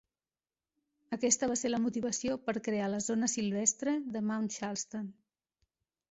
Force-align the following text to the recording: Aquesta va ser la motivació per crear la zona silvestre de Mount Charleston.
Aquesta 1.17 1.49
va 1.51 1.57
ser 1.59 1.69
la 1.69 1.79
motivació 1.83 2.37
per 2.47 2.55
crear 2.67 2.87
la 2.93 3.01
zona 3.09 3.29
silvestre 3.33 3.93
de 4.15 4.23
Mount 4.31 4.49
Charleston. 4.55 5.13